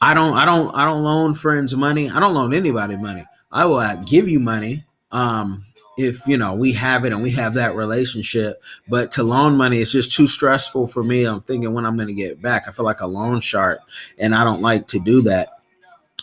I 0.00 0.14
don't, 0.14 0.34
I 0.34 0.44
don't, 0.44 0.74
I 0.74 0.84
don't 0.84 1.04
loan 1.04 1.34
friends 1.34 1.76
money. 1.76 2.10
I 2.10 2.18
don't 2.18 2.34
loan 2.34 2.52
anybody 2.52 2.96
money. 2.96 3.24
I 3.52 3.66
will 3.66 3.76
uh, 3.76 3.96
give 3.96 4.28
you 4.28 4.40
money 4.40 4.82
um, 5.12 5.62
if 5.96 6.26
you 6.26 6.36
know 6.36 6.54
we 6.54 6.72
have 6.72 7.04
it 7.04 7.12
and 7.12 7.22
we 7.22 7.30
have 7.32 7.54
that 7.54 7.76
relationship. 7.76 8.62
But 8.88 9.12
to 9.12 9.22
loan 9.22 9.56
money 9.56 9.78
is 9.78 9.92
just 9.92 10.12
too 10.12 10.26
stressful 10.26 10.88
for 10.88 11.04
me. 11.04 11.24
I'm 11.24 11.40
thinking 11.40 11.72
when 11.72 11.86
I'm 11.86 11.96
going 11.96 12.08
to 12.08 12.14
get 12.14 12.42
back. 12.42 12.66
I 12.66 12.72
feel 12.72 12.84
like 12.84 13.00
a 13.00 13.06
loan 13.06 13.40
shark, 13.40 13.78
and 14.18 14.34
I 14.34 14.42
don't 14.42 14.62
like 14.62 14.88
to 14.88 14.98
do 14.98 15.20
that 15.22 15.50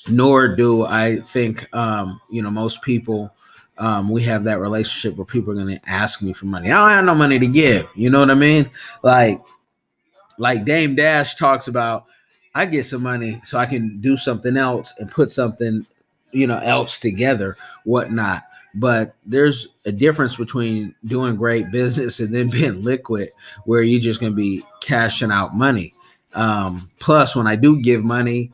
nor 0.10 0.56
do 0.56 0.86
I 0.86 1.18
think 1.18 1.74
um, 1.76 2.20
you 2.30 2.42
know 2.42 2.52
most 2.52 2.82
people 2.82 3.32
um, 3.80 4.10
we 4.10 4.22
have 4.24 4.44
that 4.44 4.60
relationship 4.60 5.18
where 5.18 5.26
people 5.26 5.52
are 5.52 5.56
going 5.56 5.80
to 5.80 5.90
ask 5.90 6.22
me 6.22 6.34
for 6.34 6.46
money. 6.46 6.70
I 6.70 6.78
don't 6.78 6.90
have 6.90 7.06
no 7.06 7.16
money 7.16 7.40
to 7.40 7.48
give. 7.48 7.90
You 7.96 8.10
know 8.10 8.20
what 8.20 8.30
I 8.30 8.36
mean? 8.36 8.70
Like, 9.04 9.42
like 10.38 10.66
Dame 10.66 10.96
Dash 10.96 11.36
talks 11.36 11.70
about, 11.70 12.06
I 12.54 12.66
get 12.66 12.84
some 12.84 13.02
money 13.02 13.40
so 13.46 13.58
I 13.58 13.66
can 13.66 14.02
do 14.02 14.18
something 14.18 14.58
else 14.58 14.94
and 15.00 15.10
put 15.10 15.32
something, 15.32 15.84
you 16.32 16.46
know, 16.46 16.60
else 16.60 17.00
together, 17.00 17.56
whatnot. 17.86 18.44
But 18.76 19.16
there's 19.26 19.70
a 19.86 19.94
difference 19.94 20.36
between 20.36 20.94
doing 21.06 21.38
great 21.38 21.72
business 21.72 22.20
and 22.20 22.36
then 22.36 22.50
being 22.50 22.82
liquid, 22.84 23.30
where 23.64 23.82
you're 23.82 24.02
just 24.02 24.20
going 24.20 24.34
to 24.34 24.38
be 24.38 24.62
cashing 24.82 25.32
out 25.32 25.56
money. 25.56 25.94
Um, 26.36 26.92
plus, 27.00 27.36
when 27.36 27.48
I 27.48 27.56
do 27.56 27.82
give 27.82 28.04
money, 28.04 28.52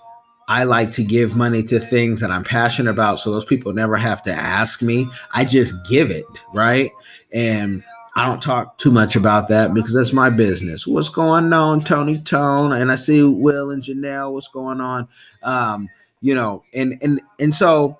I 0.47 0.63
like 0.63 0.91
to 0.93 1.03
give 1.03 1.35
money 1.35 1.63
to 1.63 1.79
things 1.79 2.19
that 2.21 2.31
I'm 2.31 2.43
passionate 2.43 2.91
about. 2.91 3.19
So 3.19 3.31
those 3.31 3.45
people 3.45 3.73
never 3.73 3.97
have 3.97 4.21
to 4.23 4.31
ask 4.31 4.81
me. 4.81 5.07
I 5.33 5.43
just 5.43 5.87
give 5.89 6.11
it, 6.11 6.25
right? 6.53 6.91
And 7.33 7.83
I 8.15 8.27
don't 8.27 8.41
talk 8.41 8.77
too 8.77 8.91
much 8.91 9.15
about 9.15 9.49
that 9.49 9.73
because 9.73 9.93
that's 9.93 10.13
my 10.13 10.29
business. 10.29 10.87
What's 10.87 11.09
going 11.09 11.51
on, 11.51 11.81
Tony 11.81 12.17
Tone? 12.19 12.71
And 12.71 12.91
I 12.91 12.95
see 12.95 13.23
Will 13.23 13.71
and 13.71 13.83
Janelle. 13.83 14.31
What's 14.31 14.47
going 14.47 14.79
on? 14.79 15.07
Um, 15.43 15.89
you 16.21 16.33
know, 16.33 16.63
and 16.73 16.97
and 17.01 17.21
and 17.39 17.53
so 17.53 17.97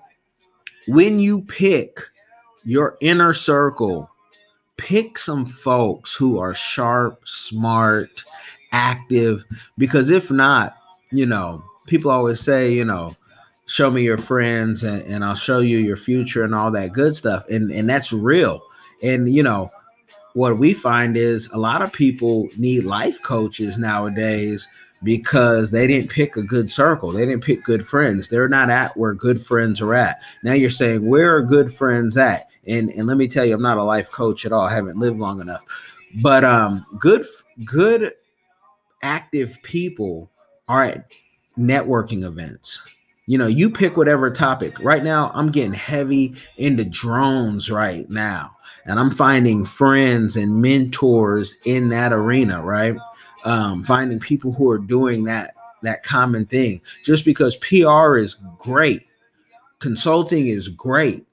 when 0.88 1.18
you 1.18 1.42
pick 1.42 2.00
your 2.64 2.96
inner 3.00 3.32
circle, 3.32 4.10
pick 4.76 5.18
some 5.18 5.44
folks 5.44 6.14
who 6.14 6.38
are 6.38 6.54
sharp, 6.54 7.20
smart, 7.26 8.24
active, 8.72 9.44
because 9.76 10.10
if 10.10 10.30
not, 10.30 10.76
you 11.10 11.26
know, 11.26 11.62
people 11.86 12.10
always 12.10 12.40
say, 12.40 12.72
you 12.72 12.84
know, 12.84 13.10
show 13.66 13.90
me 13.90 14.02
your 14.02 14.18
friends 14.18 14.82
and, 14.82 15.02
and 15.02 15.24
I'll 15.24 15.34
show 15.34 15.60
you 15.60 15.78
your 15.78 15.96
future 15.96 16.44
and 16.44 16.54
all 16.54 16.70
that 16.72 16.92
good 16.92 17.16
stuff. 17.16 17.44
And 17.48 17.70
and 17.70 17.88
that's 17.88 18.12
real. 18.12 18.62
And 19.02 19.28
you 19.32 19.42
know, 19.42 19.70
what 20.34 20.58
we 20.58 20.72
find 20.74 21.16
is 21.16 21.50
a 21.52 21.58
lot 21.58 21.82
of 21.82 21.92
people 21.92 22.48
need 22.58 22.84
life 22.84 23.22
coaches 23.22 23.78
nowadays 23.78 24.68
because 25.02 25.70
they 25.70 25.86
didn't 25.86 26.10
pick 26.10 26.36
a 26.36 26.42
good 26.42 26.70
circle. 26.70 27.10
They 27.10 27.26
didn't 27.26 27.44
pick 27.44 27.62
good 27.62 27.86
friends. 27.86 28.28
They're 28.28 28.48
not 28.48 28.70
at 28.70 28.96
where 28.96 29.14
good 29.14 29.40
friends 29.40 29.80
are 29.80 29.94
at. 29.94 30.16
Now 30.42 30.54
you're 30.54 30.70
saying, 30.70 31.06
where 31.06 31.36
are 31.36 31.42
good 31.42 31.72
friends 31.72 32.16
at? 32.16 32.42
And 32.66 32.90
and 32.90 33.06
let 33.06 33.16
me 33.16 33.28
tell 33.28 33.44
you, 33.44 33.54
I'm 33.54 33.62
not 33.62 33.78
a 33.78 33.82
life 33.82 34.10
coach 34.10 34.46
at 34.46 34.52
all. 34.52 34.66
I 34.66 34.74
haven't 34.74 34.98
lived 34.98 35.18
long 35.18 35.40
enough. 35.40 35.62
but 36.22 36.44
um, 36.44 36.84
good 36.98 37.24
good 37.64 38.12
active 39.02 39.58
people 39.62 40.30
are 40.68 40.84
at 40.84 41.14
networking 41.58 42.24
events. 42.24 42.96
You 43.26 43.38
know, 43.38 43.46
you 43.46 43.70
pick 43.70 43.96
whatever 43.96 44.30
topic. 44.30 44.78
Right 44.80 45.02
now, 45.02 45.32
I'm 45.34 45.50
getting 45.50 45.72
heavy 45.72 46.34
into 46.56 46.84
drones 46.84 47.70
right 47.70 48.08
now, 48.08 48.50
and 48.84 49.00
I'm 49.00 49.10
finding 49.10 49.64
friends 49.64 50.36
and 50.36 50.62
mentors 50.62 51.60
in 51.66 51.88
that 51.88 52.12
arena. 52.12 52.62
Right, 52.62 52.96
um, 53.44 53.82
finding 53.82 54.20
people 54.20 54.52
who 54.52 54.70
are 54.70 54.78
doing 54.78 55.24
that 55.24 55.54
that 55.82 56.04
common 56.04 56.46
thing. 56.46 56.80
Just 57.02 57.24
because 57.24 57.56
PR 57.56 58.16
is 58.16 58.34
great, 58.58 59.04
consulting 59.80 60.46
is 60.46 60.68
great, 60.68 61.26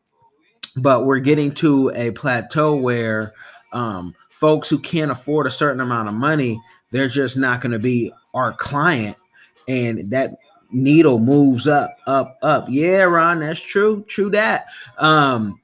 but 0.77 1.05
we're 1.05 1.19
getting 1.19 1.51
to 1.53 1.91
a 1.95 2.11
plateau 2.11 2.75
where 2.75 3.33
um, 3.71 4.15
folks 4.29 4.69
who 4.69 4.79
can't 4.79 5.11
afford 5.11 5.47
a 5.47 5.51
certain 5.51 5.81
amount 5.81 6.07
of 6.07 6.13
money, 6.15 6.61
they're 6.91 7.07
just 7.07 7.37
not 7.37 7.61
going 7.61 7.71
to 7.71 7.79
be 7.79 8.11
our 8.33 8.53
client, 8.53 9.17
and 9.67 10.11
that 10.11 10.37
needle 10.71 11.19
moves 11.19 11.67
up, 11.67 11.97
up, 12.07 12.37
up. 12.41 12.65
Yeah, 12.69 13.03
Ron, 13.03 13.39
that's 13.39 13.59
true. 13.59 14.03
True 14.07 14.29
that. 14.31 14.65
Um, 14.97 15.59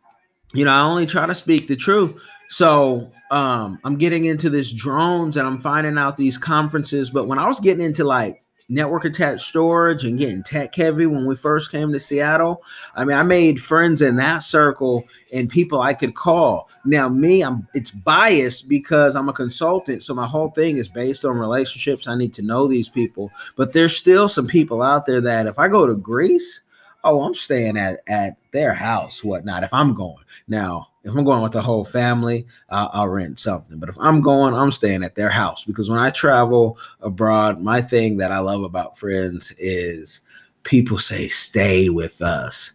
you 0.53 0.65
know, 0.65 0.72
I 0.72 0.81
only 0.81 1.05
try 1.05 1.25
to 1.25 1.36
speak 1.36 1.67
the 1.67 1.75
truth. 1.75 2.22
So 2.48 3.12
um, 3.31 3.79
I'm 3.84 3.98
getting 3.98 4.25
into 4.25 4.50
this 4.50 4.72
drones 4.72 5.38
and 5.38 5.48
I'm 5.48 5.60
finding 5.60 5.98
out 5.98 6.17
these 6.17 6.38
conferences. 6.38 7.10
But 7.10 7.27
when 7.27 7.39
I 7.39 7.48
was 7.48 7.60
getting 7.60 7.86
into 7.86 8.03
like 8.03 8.43
network 8.70 9.04
attached 9.04 9.42
storage 9.42 10.04
and 10.04 10.18
getting 10.18 10.44
tech 10.44 10.74
heavy 10.76 11.08
when 11.08 11.26
we 11.26 11.36
first 11.36 11.72
came 11.72 11.92
to 11.92 12.00
Seattle. 12.00 12.64
I 12.96 13.04
mean, 13.04 13.18
I 13.18 13.24
made 13.24 13.62
friends 13.62 14.02
in 14.02 14.16
that 14.18 14.44
circle 14.44 15.04
and 15.34 15.50
people 15.50 15.82
I 15.82 15.94
could 15.94 16.16
call. 16.16 16.70
Now, 16.86 17.10
me, 17.10 17.44
I'm 17.44 17.68
it's 17.74 17.92
biased 17.92 18.70
because 18.70 19.16
I'm 19.16 19.30
a 19.30 19.34
consultant, 19.34 20.04
so 20.04 20.14
my 20.14 20.28
whole 20.28 20.52
thing 20.52 20.78
is 20.78 20.88
based 20.88 21.26
on 21.26 21.38
relationships. 21.38 22.08
I 22.08 22.16
need 22.16 22.34
to 22.36 22.44
know 22.44 22.68
these 22.68 22.90
people, 22.90 23.32
but 23.56 23.74
there's 23.74 23.98
still 23.98 24.28
some 24.28 24.48
people 24.48 24.82
out 24.82 25.06
there 25.06 25.22
that 25.22 25.48
if 25.48 25.58
I 25.60 25.68
go 25.68 25.88
to 25.88 25.96
Greece, 25.96 26.62
oh, 27.03 27.22
I'm 27.22 27.34
staying 27.34 27.77
at 27.77 28.01
at 28.08 28.38
their 28.51 28.74
house, 28.74 29.24
whatnot. 29.24 29.63
If 29.63 29.74
I'm 29.74 29.94
going 29.94 30.24
now, 30.48 30.88
if 31.03 31.15
I'm 31.15 31.24
going 31.24 31.41
with 31.41 31.53
the 31.53 31.62
whole 31.62 31.86
family, 31.86 32.46
uh, 32.70 32.89
I'll 32.91 33.08
rent 33.08 33.39
something. 33.39 33.79
But 33.79 33.89
if 33.89 33.96
I'm 34.00 34.22
going, 34.22 34.53
I'm 34.53 34.72
staying 34.72 35.03
at 35.03 35.15
their 35.15 35.29
house 35.29 35.63
because 35.63 35.89
when 35.89 36.00
I 36.00 36.10
travel 36.10 36.77
abroad, 37.01 37.62
my 37.62 37.82
thing 37.82 38.18
that 38.18 38.32
I 38.32 38.39
love 38.39 38.63
about 38.63 38.98
friends 38.98 39.53
is 39.58 40.22
people 40.63 40.98
say, 40.98 41.27
"Stay 41.27 41.89
with 41.89 42.22
us." 42.22 42.74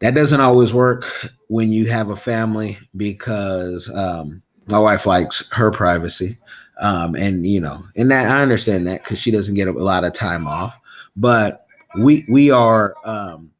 That 0.00 0.14
doesn't 0.14 0.40
always 0.40 0.74
work 0.74 1.04
when 1.48 1.72
you 1.72 1.86
have 1.86 2.10
a 2.10 2.16
family 2.16 2.76
because 2.96 3.90
um, 3.94 4.42
my 4.68 4.78
wife 4.78 5.06
likes 5.06 5.50
her 5.52 5.70
privacy. 5.70 6.38
Um, 6.80 7.14
and 7.14 7.46
you 7.46 7.60
know, 7.60 7.84
and 7.96 8.10
that 8.10 8.30
I 8.30 8.42
understand 8.42 8.86
that 8.88 9.02
because 9.02 9.20
she 9.20 9.30
doesn't 9.30 9.54
get 9.54 9.68
a 9.68 9.72
lot 9.72 10.04
of 10.04 10.12
time 10.12 10.46
off. 10.46 10.78
But 11.16 11.63
we 11.98 12.24
we 12.28 12.50
are 12.50 12.94
um, 13.04 13.50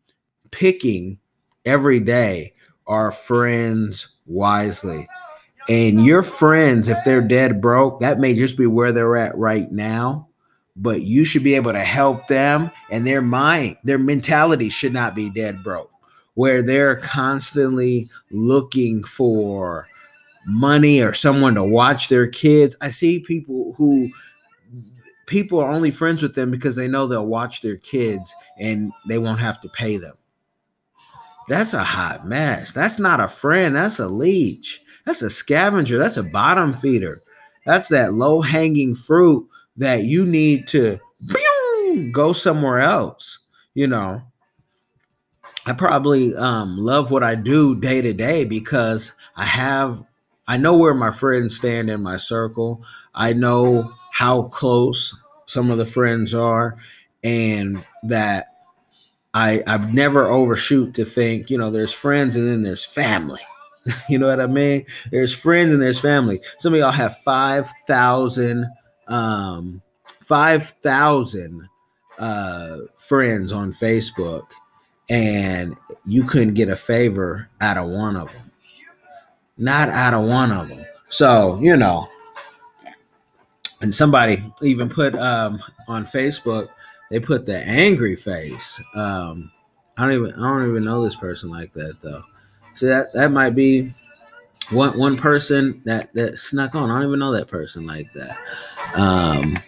picking 0.50 1.18
every 1.64 2.00
day 2.00 2.52
our 2.86 3.10
friends 3.10 4.18
wisely. 4.26 5.08
And 5.68 6.04
your 6.04 6.22
friends, 6.22 6.88
if 6.88 6.98
they're 7.04 7.22
dead 7.26 7.60
broke, 7.60 8.00
that 8.00 8.18
may 8.18 8.34
just 8.34 8.58
be 8.58 8.66
where 8.66 8.92
they're 8.92 9.16
at 9.16 9.36
right 9.36 9.70
now. 9.70 10.28
But 10.76 11.02
you 11.02 11.24
should 11.24 11.44
be 11.44 11.54
able 11.54 11.72
to 11.72 11.80
help 11.80 12.26
them, 12.26 12.70
and 12.90 13.06
their 13.06 13.22
mind, 13.22 13.76
their 13.84 13.98
mentality 13.98 14.68
should 14.68 14.92
not 14.92 15.14
be 15.14 15.30
dead 15.30 15.62
broke, 15.62 15.90
where 16.34 16.62
they're 16.62 16.96
constantly 16.96 18.06
looking 18.32 19.04
for 19.04 19.86
money 20.46 21.00
or 21.00 21.14
someone 21.14 21.54
to 21.54 21.64
watch 21.64 22.08
their 22.08 22.26
kids. 22.26 22.76
I 22.80 22.88
see 22.88 23.20
people 23.20 23.74
who 23.78 24.10
people 25.26 25.60
are 25.60 25.70
only 25.70 25.90
friends 25.90 26.22
with 26.22 26.34
them 26.34 26.50
because 26.50 26.76
they 26.76 26.88
know 26.88 27.06
they'll 27.06 27.26
watch 27.26 27.60
their 27.60 27.76
kids 27.76 28.34
and 28.58 28.92
they 29.08 29.18
won't 29.18 29.40
have 29.40 29.60
to 29.60 29.68
pay 29.70 29.96
them. 29.96 30.14
That's 31.48 31.74
a 31.74 31.84
hot 31.84 32.26
mess. 32.26 32.72
That's 32.72 32.98
not 32.98 33.20
a 33.20 33.28
friend. 33.28 33.74
That's 33.74 33.98
a 33.98 34.08
leech. 34.08 34.80
That's 35.04 35.22
a 35.22 35.30
scavenger. 35.30 35.98
That's 35.98 36.16
a 36.16 36.22
bottom 36.22 36.74
feeder. 36.74 37.14
That's 37.66 37.88
that 37.88 38.14
low 38.14 38.40
hanging 38.40 38.94
fruit 38.94 39.46
that 39.76 40.04
you 40.04 40.24
need 40.24 40.66
to 40.68 40.98
go 42.12 42.32
somewhere 42.32 42.80
else. 42.80 43.40
You 43.74 43.88
know, 43.88 44.22
I 45.66 45.72
probably 45.72 46.34
um, 46.36 46.78
love 46.78 47.10
what 47.10 47.22
I 47.22 47.34
do 47.34 47.74
day 47.74 48.00
to 48.02 48.12
day 48.12 48.44
because 48.44 49.16
I 49.36 49.44
have, 49.44 50.02
I 50.46 50.56
know 50.56 50.76
where 50.76 50.94
my 50.94 51.10
friends 51.10 51.56
stand 51.56 51.90
in 51.90 52.02
my 52.02 52.16
circle. 52.16 52.84
I 53.14 53.32
know 53.32 53.90
how 54.14 54.44
close 54.44 55.20
some 55.46 55.72
of 55.72 55.76
the 55.76 55.84
friends 55.84 56.32
are 56.32 56.76
and 57.24 57.84
that 58.04 58.54
I 59.34 59.60
I've 59.66 59.92
never 59.92 60.28
overshoot 60.28 60.94
to 60.94 61.04
think, 61.04 61.50
you 61.50 61.58
know, 61.58 61.72
there's 61.72 61.92
friends 61.92 62.36
and 62.36 62.46
then 62.46 62.62
there's 62.62 62.84
family. 62.84 63.40
you 64.08 64.16
know 64.16 64.28
what 64.28 64.40
I 64.40 64.46
mean? 64.46 64.86
There's 65.10 65.36
friends 65.36 65.72
and 65.72 65.82
there's 65.82 66.00
family. 66.00 66.36
Some 66.58 66.74
of 66.74 66.78
y'all 66.78 66.92
have 66.92 67.18
5,000 67.24 68.66
um 69.08 69.82
5,000 70.20 71.68
uh 72.16 72.78
friends 72.96 73.52
on 73.52 73.72
Facebook 73.72 74.46
and 75.10 75.74
you 76.06 76.22
couldn't 76.22 76.54
get 76.54 76.68
a 76.68 76.76
favor 76.76 77.48
out 77.60 77.78
of 77.78 77.88
one 77.88 78.14
of 78.14 78.32
them. 78.32 78.52
Not 79.58 79.88
out 79.88 80.14
of 80.14 80.28
one 80.28 80.52
of 80.52 80.68
them. 80.68 80.84
So, 81.06 81.58
you 81.60 81.76
know, 81.76 82.08
and 83.84 83.94
somebody 83.94 84.42
even 84.62 84.88
put 84.88 85.14
um, 85.14 85.60
on 85.88 86.06
Facebook, 86.06 86.68
they 87.10 87.20
put 87.20 87.44
the 87.44 87.58
angry 87.68 88.16
face. 88.16 88.82
Um, 88.94 89.52
I 89.98 90.06
don't 90.06 90.14
even 90.14 90.32
I 90.32 90.58
don't 90.58 90.70
even 90.70 90.84
know 90.84 91.04
this 91.04 91.14
person 91.14 91.50
like 91.50 91.74
that 91.74 92.00
though. 92.00 92.22
So 92.72 92.86
that 92.86 93.12
that 93.12 93.30
might 93.30 93.50
be 93.50 93.90
one 94.72 94.98
one 94.98 95.18
person 95.18 95.82
that 95.84 96.12
that 96.14 96.38
snuck 96.38 96.74
on. 96.74 96.90
I 96.90 96.94
don't 96.94 97.08
even 97.08 97.20
know 97.20 97.32
that 97.32 97.48
person 97.48 97.86
like 97.86 98.10
that. 98.14 98.38
Um, 98.96 99.58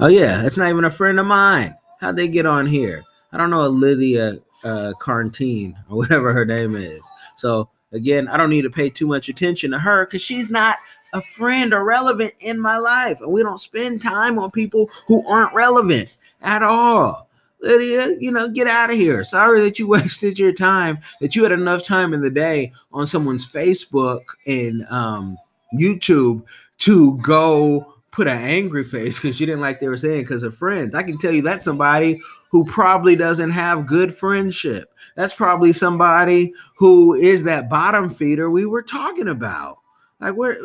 oh 0.00 0.08
yeah, 0.08 0.42
that's 0.42 0.56
not 0.56 0.68
even 0.68 0.84
a 0.84 0.90
friend 0.90 1.20
of 1.20 1.26
mine. 1.26 1.74
How'd 2.00 2.16
they 2.16 2.26
get 2.26 2.46
on 2.46 2.66
here? 2.66 3.02
I 3.32 3.36
don't 3.36 3.50
know 3.50 3.68
Lydia 3.68 4.38
uh, 4.64 4.92
or 5.06 5.24
whatever 5.88 6.32
her 6.32 6.44
name 6.44 6.74
is. 6.74 7.08
So 7.36 7.68
again, 7.92 8.26
I 8.26 8.36
don't 8.36 8.50
need 8.50 8.62
to 8.62 8.70
pay 8.70 8.90
too 8.90 9.06
much 9.06 9.28
attention 9.28 9.70
to 9.70 9.78
her 9.78 10.06
because 10.06 10.22
she's 10.22 10.50
not 10.50 10.76
a 11.14 11.20
friend 11.22 11.72
or 11.72 11.84
relevant 11.84 12.34
in 12.40 12.60
my 12.60 12.76
life. 12.76 13.20
And 13.20 13.32
we 13.32 13.42
don't 13.42 13.58
spend 13.58 14.02
time 14.02 14.38
on 14.38 14.50
people 14.50 14.90
who 15.06 15.26
aren't 15.26 15.54
relevant 15.54 16.18
at 16.42 16.62
all. 16.62 17.30
Lydia, 17.60 18.16
you 18.20 18.30
know, 18.30 18.48
get 18.48 18.66
out 18.66 18.90
of 18.90 18.96
here. 18.96 19.24
Sorry 19.24 19.60
that 19.62 19.78
you 19.78 19.88
wasted 19.88 20.38
your 20.38 20.52
time, 20.52 20.98
that 21.20 21.34
you 21.34 21.44
had 21.44 21.52
enough 21.52 21.84
time 21.84 22.12
in 22.12 22.20
the 22.20 22.30
day 22.30 22.72
on 22.92 23.06
someone's 23.06 23.50
Facebook 23.50 24.20
and 24.46 24.84
um, 24.90 25.38
YouTube 25.74 26.44
to 26.78 27.16
go 27.18 27.94
put 28.10 28.28
an 28.28 28.36
angry 28.36 28.84
face 28.84 29.18
because 29.18 29.40
you 29.40 29.46
didn't 29.46 29.60
like 29.60 29.80
they 29.80 29.88
were 29.88 29.96
saying 29.96 30.22
because 30.22 30.42
of 30.42 30.56
friends. 30.56 30.94
I 30.94 31.02
can 31.02 31.18
tell 31.18 31.32
you 31.32 31.42
that's 31.42 31.64
somebody 31.64 32.20
who 32.50 32.64
probably 32.66 33.16
doesn't 33.16 33.50
have 33.50 33.86
good 33.86 34.14
friendship. 34.14 34.92
That's 35.16 35.34
probably 35.34 35.72
somebody 35.72 36.52
who 36.76 37.14
is 37.14 37.44
that 37.44 37.70
bottom 37.70 38.10
feeder 38.10 38.50
we 38.50 38.66
were 38.66 38.82
talking 38.82 39.28
about. 39.28 39.78
Like, 40.20 40.36
what, 40.36 40.56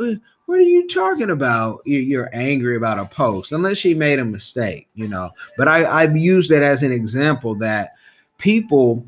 what 0.49 0.57
are 0.57 0.63
you 0.63 0.87
talking 0.87 1.29
about? 1.29 1.79
You're 1.85 2.31
angry 2.33 2.75
about 2.75 2.97
a 2.97 3.05
post, 3.05 3.51
unless 3.51 3.77
she 3.77 3.93
made 3.93 4.17
a 4.17 4.25
mistake, 4.25 4.87
you 4.95 5.07
know. 5.07 5.29
But 5.59 5.67
I, 5.67 5.85
I've 5.85 6.17
used 6.17 6.51
it 6.51 6.63
as 6.63 6.81
an 6.81 6.91
example 6.91 7.53
that 7.59 7.91
people, 8.39 9.05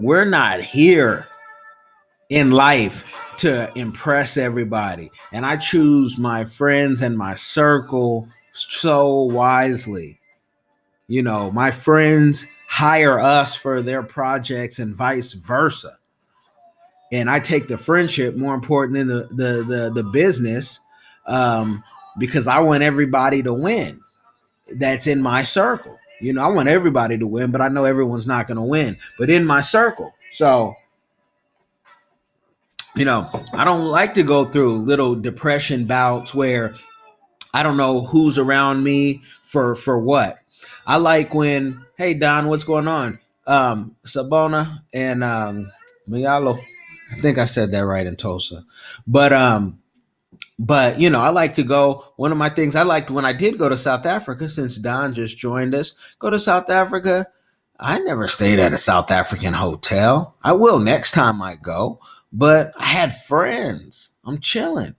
we're 0.00 0.24
not 0.24 0.60
here 0.60 1.28
in 2.28 2.50
life 2.50 3.36
to 3.38 3.70
impress 3.76 4.36
everybody. 4.36 5.12
And 5.30 5.46
I 5.46 5.58
choose 5.58 6.18
my 6.18 6.44
friends 6.44 7.02
and 7.02 7.16
my 7.16 7.34
circle 7.34 8.28
so 8.50 9.26
wisely. 9.26 10.18
You 11.06 11.22
know, 11.22 11.52
my 11.52 11.70
friends 11.70 12.50
hire 12.68 13.20
us 13.20 13.54
for 13.54 13.80
their 13.80 14.02
projects 14.02 14.80
and 14.80 14.92
vice 14.92 15.34
versa 15.34 15.98
and 17.12 17.28
I 17.28 17.38
take 17.38 17.68
the 17.68 17.76
friendship 17.78 18.36
more 18.36 18.54
important 18.54 18.94
than 18.94 19.08
the 19.08 19.28
the 19.30 19.62
the, 19.62 20.02
the 20.02 20.10
business 20.10 20.80
um, 21.26 21.82
because 22.18 22.48
I 22.48 22.60
want 22.60 22.82
everybody 22.82 23.42
to 23.42 23.52
win. 23.52 24.00
That's 24.74 25.06
in 25.06 25.20
my 25.20 25.42
circle. 25.42 25.98
You 26.20 26.32
know, 26.32 26.42
I 26.42 26.48
want 26.48 26.68
everybody 26.68 27.18
to 27.18 27.26
win, 27.26 27.50
but 27.50 27.60
I 27.60 27.68
know 27.68 27.84
everyone's 27.84 28.26
not 28.26 28.46
going 28.46 28.56
to 28.56 28.62
win. 28.62 28.96
But 29.18 29.28
in 29.28 29.44
my 29.44 29.60
circle, 29.60 30.14
so 30.30 30.74
you 32.96 33.04
know, 33.04 33.28
I 33.52 33.64
don't 33.64 33.86
like 33.86 34.14
to 34.14 34.22
go 34.22 34.44
through 34.44 34.78
little 34.78 35.14
depression 35.14 35.86
bouts 35.86 36.34
where 36.34 36.74
I 37.54 37.62
don't 37.62 37.76
know 37.76 38.04
who's 38.04 38.38
around 38.38 38.82
me 38.82 39.22
for 39.42 39.74
for 39.74 39.98
what. 39.98 40.38
I 40.86 40.96
like 40.96 41.34
when, 41.34 41.78
hey 41.98 42.14
Don, 42.14 42.48
what's 42.48 42.64
going 42.64 42.88
on? 42.88 43.18
Um, 43.46 43.96
Sabona 44.06 44.66
and 44.94 45.22
um, 45.22 45.70
Mialo 46.10 46.58
I 47.12 47.20
think 47.20 47.38
I 47.38 47.44
said 47.44 47.72
that 47.72 47.86
right 47.86 48.06
in 48.06 48.16
Tulsa. 48.16 48.64
But 49.06 49.32
um 49.32 49.78
but 50.58 51.00
you 51.00 51.10
know, 51.10 51.20
I 51.20 51.30
like 51.30 51.56
to 51.56 51.64
go. 51.64 52.04
One 52.16 52.32
of 52.32 52.38
my 52.38 52.48
things 52.48 52.76
I 52.76 52.82
liked 52.82 53.10
when 53.10 53.24
I 53.24 53.32
did 53.32 53.58
go 53.58 53.68
to 53.68 53.76
South 53.76 54.06
Africa, 54.06 54.48
since 54.48 54.76
Don 54.76 55.12
just 55.14 55.36
joined 55.36 55.74
us, 55.74 56.14
go 56.18 56.30
to 56.30 56.38
South 56.38 56.70
Africa. 56.70 57.26
I 57.80 57.98
never 57.98 58.28
stayed 58.28 58.60
at 58.60 58.72
a 58.72 58.76
South 58.76 59.10
African 59.10 59.54
hotel. 59.54 60.36
I 60.42 60.52
will 60.52 60.78
next 60.78 61.12
time 61.12 61.42
I 61.42 61.56
go, 61.56 62.00
but 62.32 62.72
I 62.78 62.84
had 62.84 63.16
friends. 63.16 64.14
I'm 64.24 64.38
chilling. 64.38 64.94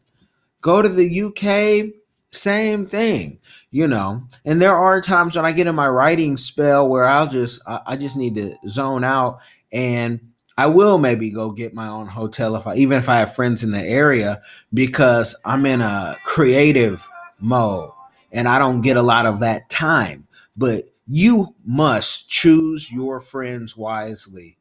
Go 0.60 0.82
to 0.82 0.90
the 0.90 1.22
UK, 1.22 1.94
same 2.32 2.86
thing, 2.86 3.40
you 3.72 3.88
know. 3.88 4.24
And 4.44 4.62
there 4.62 4.76
are 4.76 5.00
times 5.00 5.36
when 5.36 5.46
I 5.46 5.54
get 5.54 5.68
in 5.68 5.76
my 5.76 5.88
writing 5.88 6.36
spell 6.36 6.90
where 6.90 7.06
I'll 7.06 7.28
just 7.28 7.62
I, 7.68 7.96
just 7.96 8.18
need 8.18 8.36
to 8.36 8.58
zone 8.68 9.04
out 9.06 9.40
and 9.72 10.33
I 10.58 10.68
will 10.68 10.98
maybe 10.98 11.32
go 11.32 11.52
get 11.52 11.74
my 11.74 11.88
own 11.88 12.08
hotel 12.08 12.56
if 12.56 12.68
I 12.68 12.76
even 12.76 13.00
if 13.00 13.10
I 13.10 13.18
have 13.18 13.36
friends 13.36 13.64
in 13.64 13.72
the 13.72 13.82
area 13.82 14.42
because 14.74 15.40
I'm 15.46 15.66
in 15.66 15.82
a 15.82 16.16
creative 16.24 17.08
mode 17.42 17.92
and 18.32 18.48
I 18.48 18.60
don't 18.60 18.82
get 18.82 18.98
a 18.98 19.02
lot 19.02 19.26
of 19.26 19.40
that 19.40 19.70
time. 19.70 20.28
But 20.56 20.84
you 21.08 21.56
must 21.66 22.30
choose 22.30 22.92
your 22.92 23.20
friends 23.20 23.76
wisely 23.76 24.58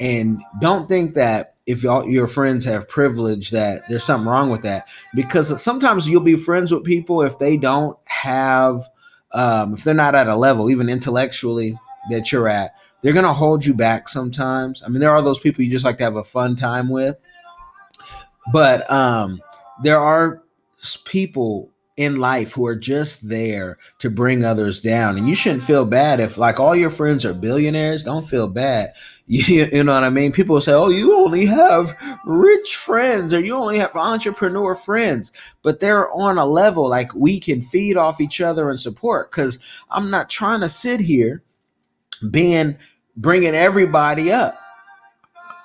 and 0.00 0.38
don't 0.60 0.88
think 0.88 1.14
that 1.14 1.54
if 1.66 1.82
your 1.82 2.26
friends 2.26 2.64
have 2.64 2.88
privilege 2.88 3.50
that 3.50 3.88
there's 3.88 4.04
something 4.04 4.28
wrong 4.28 4.50
with 4.50 4.62
that 4.62 4.86
because 5.14 5.62
sometimes 5.62 6.08
you'll 6.08 6.20
be 6.20 6.36
friends 6.36 6.72
with 6.72 6.84
people 6.84 7.22
if 7.22 7.38
they 7.38 7.56
don't 7.56 7.96
have 8.06 8.82
um, 9.32 9.74
if 9.74 9.84
they're 9.84 9.94
not 9.94 10.14
at 10.14 10.28
a 10.28 10.36
level 10.36 10.70
even 10.70 10.88
intellectually 10.88 11.78
that 12.10 12.32
you're 12.32 12.48
at 12.48 12.72
they're 13.04 13.12
going 13.12 13.24
to 13.24 13.32
hold 13.32 13.64
you 13.64 13.74
back 13.74 14.08
sometimes 14.08 14.82
i 14.82 14.88
mean 14.88 15.00
there 15.00 15.12
are 15.12 15.22
those 15.22 15.38
people 15.38 15.62
you 15.62 15.70
just 15.70 15.84
like 15.84 15.98
to 15.98 16.04
have 16.04 16.16
a 16.16 16.24
fun 16.24 16.56
time 16.56 16.88
with 16.88 17.16
but 18.52 18.90
um, 18.90 19.40
there 19.82 20.00
are 20.00 20.42
people 21.04 21.70
in 21.96 22.16
life 22.16 22.52
who 22.52 22.66
are 22.66 22.76
just 22.76 23.28
there 23.28 23.78
to 24.00 24.10
bring 24.10 24.44
others 24.44 24.80
down. 24.80 25.16
And 25.16 25.28
you 25.28 25.34
shouldn't 25.34 25.62
feel 25.62 25.86
bad 25.86 26.18
if 26.18 26.36
like 26.36 26.58
all 26.58 26.74
your 26.74 26.90
friends 26.90 27.24
are 27.24 27.32
billionaires, 27.32 28.02
don't 28.02 28.26
feel 28.26 28.48
bad. 28.48 28.90
You, 29.26 29.66
you 29.72 29.84
know 29.84 29.94
what 29.94 30.04
I 30.04 30.10
mean? 30.10 30.32
People 30.32 30.60
say, 30.60 30.74
"Oh, 30.74 30.90
you 30.90 31.16
only 31.16 31.46
have 31.46 31.96
rich 32.26 32.76
friends 32.76 33.32
or 33.32 33.40
you 33.40 33.56
only 33.56 33.78
have 33.78 33.96
entrepreneur 33.96 34.74
friends." 34.74 35.54
But 35.62 35.80
they're 35.80 36.12
on 36.12 36.36
a 36.36 36.44
level 36.44 36.86
like 36.90 37.14
we 37.14 37.40
can 37.40 37.62
feed 37.62 37.96
off 37.96 38.20
each 38.20 38.42
other 38.42 38.68
and 38.68 38.78
support 38.78 39.30
cuz 39.30 39.58
I'm 39.90 40.10
not 40.10 40.28
trying 40.28 40.60
to 40.60 40.68
sit 40.68 41.00
here 41.00 41.42
being 42.30 42.76
bringing 43.16 43.54
everybody 43.54 44.32
up. 44.32 44.58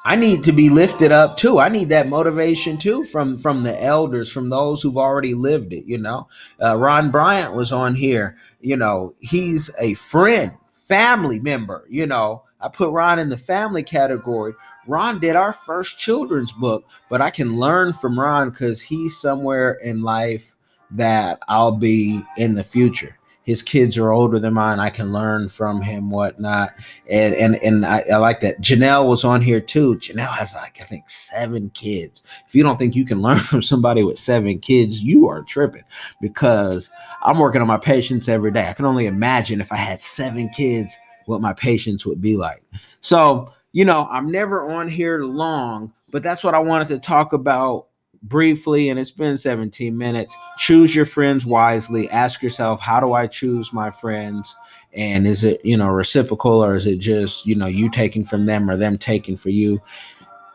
I 0.06 0.16
need 0.16 0.46
to 0.46 0.52
be 0.52 0.70
lifted 0.70 1.12
up 1.12 1.38
too. 1.38 1.60
I 1.60 1.70
need 1.70 1.90
that 1.90 2.08
motivation 2.08 2.78
too 2.78 3.04
from 3.04 3.38
from 3.38 3.64
the 3.64 3.84
elders, 3.84 4.32
from 4.32 4.50
those 4.50 4.82
who've 4.82 4.98
already 4.98 5.34
lived 5.34 5.74
it. 5.74 5.86
You 5.86 5.98
know, 5.98 6.28
uh, 6.64 6.78
Ron 6.78 7.12
Bryant 7.12 7.54
was 7.54 7.72
on 7.72 7.96
here. 7.96 8.38
You 8.62 8.78
know, 8.78 9.14
he's 9.20 9.70
a 9.80 9.94
friend, 9.96 10.52
family 10.72 11.40
member. 11.40 11.86
You 11.90 12.08
know, 12.08 12.44
I 12.62 12.70
put 12.70 12.92
Ron 12.92 13.20
in 13.20 13.30
the 13.30 13.38
family 13.38 13.84
category. 13.84 14.54
Ron 14.88 15.20
did 15.20 15.36
our 15.36 15.54
first 15.54 16.00
children's 16.00 16.54
book, 16.54 16.86
but 17.10 17.22
I 17.22 17.30
can 17.30 17.60
learn 17.60 17.92
from 17.94 18.20
Ron 18.20 18.50
because 18.50 18.82
he's 18.82 19.18
somewhere 19.18 19.74
in 19.84 20.02
life 20.02 20.56
that 20.92 21.40
I'll 21.48 21.78
be 21.78 22.22
in 22.38 22.56
the 22.56 22.64
future 22.64 23.19
his 23.50 23.64
kids 23.64 23.98
are 23.98 24.12
older 24.12 24.38
than 24.38 24.54
mine. 24.54 24.78
I 24.80 24.92
can 24.92 25.12
learn 25.12 25.50
from 25.50 25.82
him, 25.82 26.12
whatnot. 26.12 26.70
And 27.10 27.34
and 27.34 27.56
and 27.64 27.84
I, 27.84 28.04
I, 28.14 28.18
like 28.18 28.42
that. 28.42 28.62
Janelle 28.62 29.10
was 29.10 29.24
on 29.24 29.42
here 29.42 29.60
too. 29.60 29.96
Janelle 29.96 30.30
has 30.34 30.54
like 30.54 30.80
I 30.80 30.84
think 30.84 31.10
seven 31.10 31.72
kids. 31.72 32.22
If 32.48 32.54
you 32.54 32.62
don't 32.62 32.78
think 32.78 32.96
you 32.96 33.06
can 33.06 33.22
learn 33.24 33.40
from 33.40 33.64
somebody 33.64 34.04
with 34.04 34.20
seven 34.20 34.60
kids, 34.60 35.02
you 35.02 35.28
are 35.28 35.42
tripping 35.42 35.82
because 36.22 36.92
I'm 37.24 37.40
working 37.40 37.60
on 37.60 37.68
my 37.68 37.80
patience 37.80 38.30
every 38.30 38.52
day. 38.52 38.68
I 38.68 38.74
can 38.74 38.86
only 38.86 39.08
imagine 39.08 39.62
if 39.62 39.72
I 39.72 39.78
had 39.78 40.04
seven 40.04 40.50
kids, 40.50 40.96
what 41.26 41.42
my 41.42 41.54
patience 41.54 42.06
would 42.06 42.22
be 42.22 42.38
like. 42.38 42.62
So, 43.02 43.52
you 43.72 43.84
know, 43.84 44.08
I'm 44.12 44.32
never 44.32 44.62
on 44.62 44.88
here 44.88 45.24
long, 45.24 45.92
but 46.12 46.22
that's 46.22 46.44
what 46.44 46.54
I 46.54 46.60
wanted 46.60 46.90
to 46.90 47.00
talk 47.00 47.34
about 47.34 47.88
briefly, 48.24 48.90
and 48.90 49.00
it's 49.00 49.12
been 49.12 49.38
17 49.38 49.98
minutes. 49.98 50.36
Choose 50.58 50.96
your 50.96 51.06
friends 51.06 51.46
wisely. 51.46 52.10
Ask 52.10 52.42
yourself, 52.44 52.80
how 52.80 53.00
do 53.00 53.14
I 53.14 53.28
choose 53.28 53.74
my 53.74 53.92
friends? 53.92 54.56
And 54.94 55.28
is 55.28 55.44
it, 55.44 55.64
you 55.64 55.78
know, 55.78 55.90
reciprocal 55.90 56.64
or 56.64 56.76
is 56.76 56.86
it 56.86 57.00
just, 57.00 57.46
you 57.46 57.56
know, 57.56 57.68
you 57.68 57.90
taking 57.90 58.24
from 58.24 58.46
them 58.46 58.70
or 58.70 58.76
them 58.76 58.98
taking 58.98 59.38
for 59.38 59.50
you? 59.50 59.82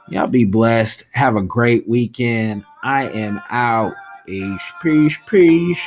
Y'all 0.08 0.26
be 0.26 0.44
blessed. 0.44 1.08
Have 1.14 1.36
a 1.36 1.42
great 1.42 1.88
weekend. 1.88 2.64
I 2.82 3.08
am 3.10 3.40
out. 3.50 3.94
Peace, 4.26 4.72
peace, 4.82 5.18
peace. 5.26 5.80